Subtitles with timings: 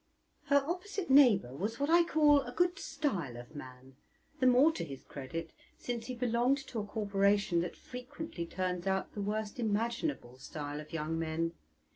[0.45, 3.97] Her opposite neighbour was what I call a good style of man,
[4.39, 9.13] the more to his credit since he belonged to a corporation that frequently turns out
[9.13, 11.51] the worst imaginable style of young men.